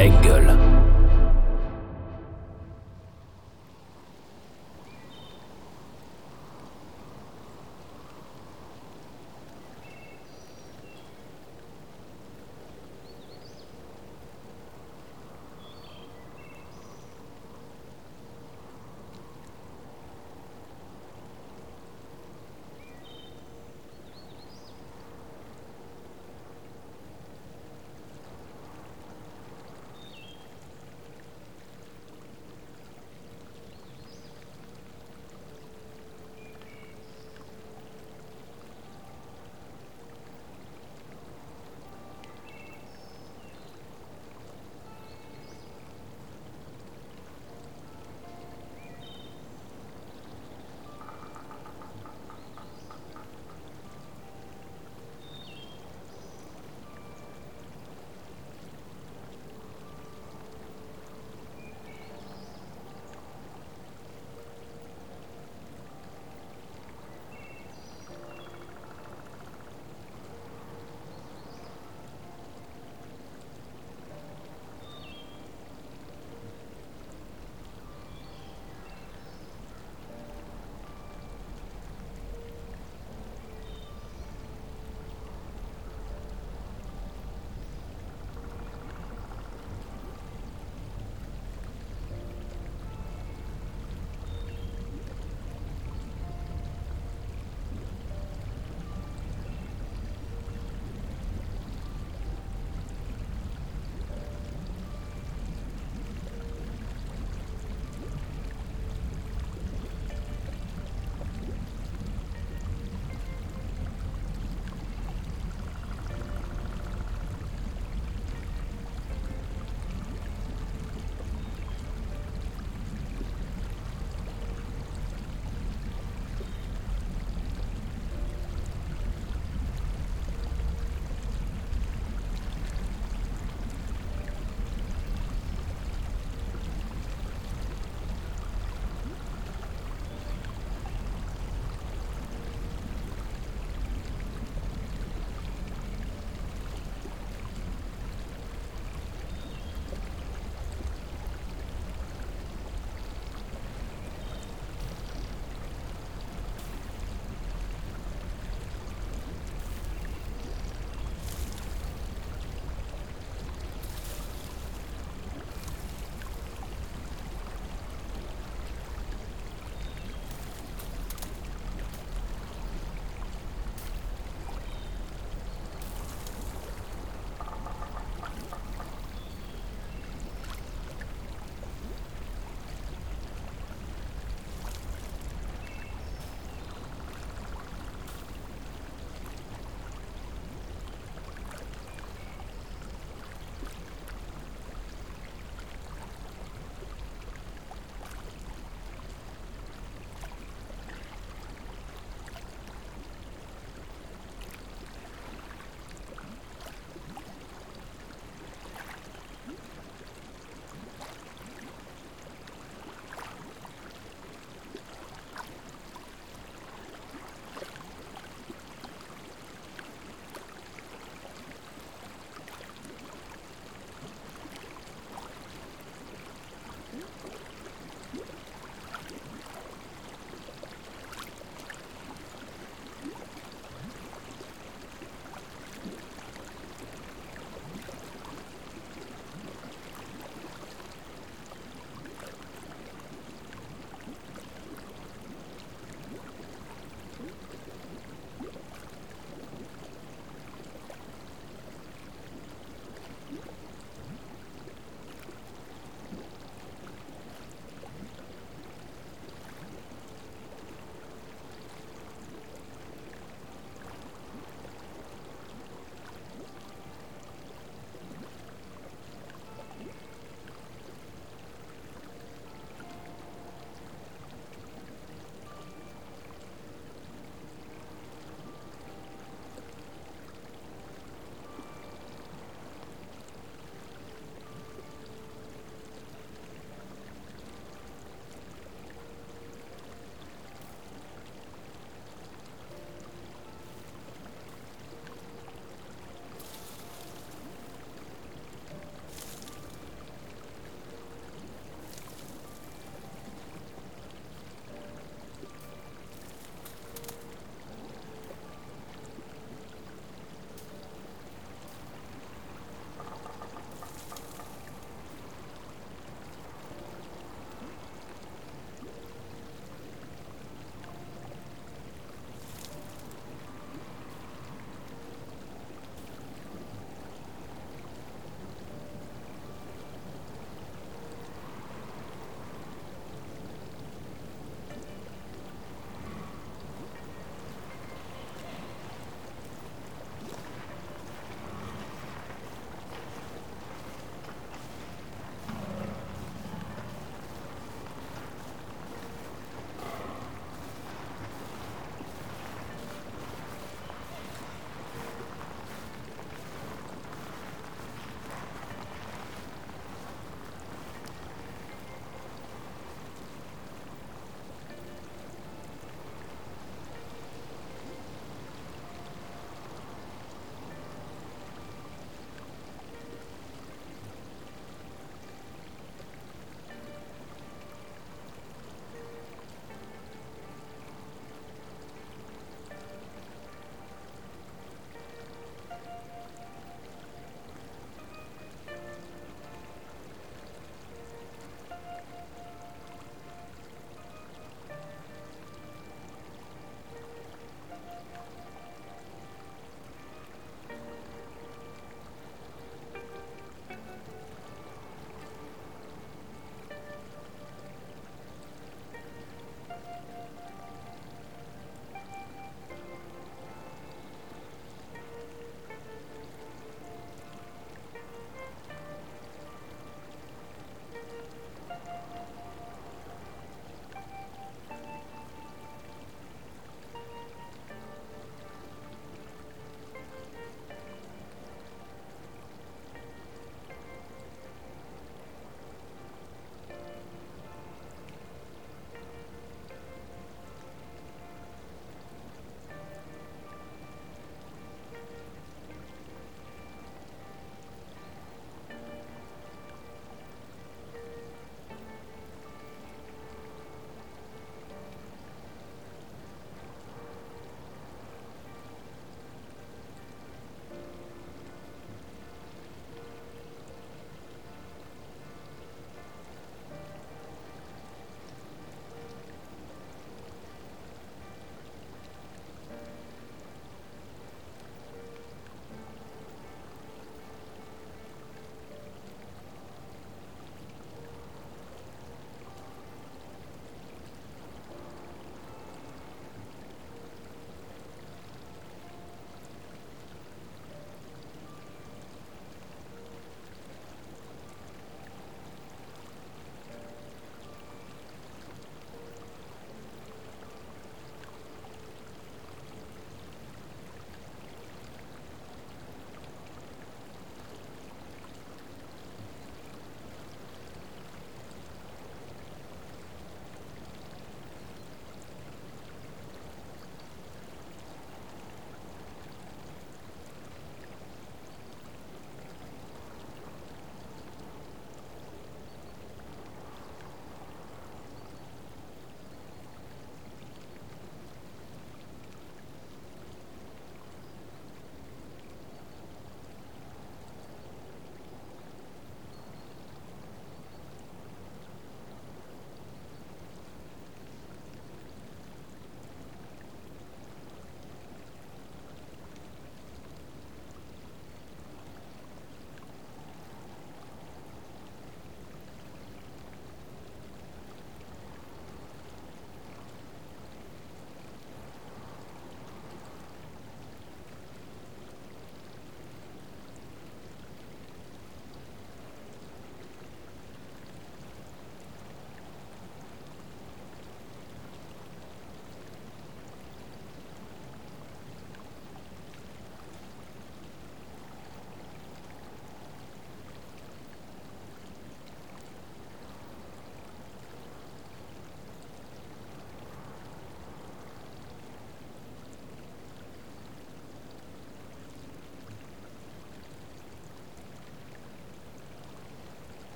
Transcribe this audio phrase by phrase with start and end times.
[0.00, 0.69] Engel.